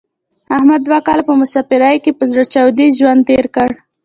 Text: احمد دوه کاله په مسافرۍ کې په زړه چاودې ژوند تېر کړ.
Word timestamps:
احمد 0.57 0.81
دوه 0.87 0.99
کاله 1.07 1.23
په 1.27 1.33
مسافرۍ 1.41 1.95
کې 2.03 2.11
په 2.17 2.23
زړه 2.31 2.43
چاودې 2.53 2.87
ژوند 2.99 3.21
تېر 3.29 3.45
کړ. 3.55 3.69